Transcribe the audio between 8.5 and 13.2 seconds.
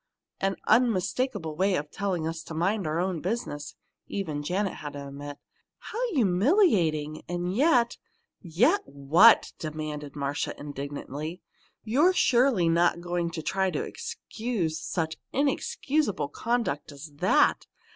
"Yet what?" demanded Marcia, indignantly. "You're surely not